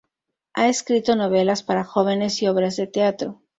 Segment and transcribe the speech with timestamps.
[0.55, 3.43] Ha escrito novelas para jóvenes y obras de teatro.